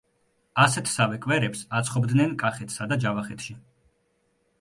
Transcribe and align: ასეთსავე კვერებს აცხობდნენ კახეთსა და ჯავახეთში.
ასეთსავე 0.61 1.19
კვერებს 1.25 1.61
აცხობდნენ 1.79 2.33
კახეთსა 2.45 2.87
და 2.95 2.99
ჯავახეთში. 3.05 3.55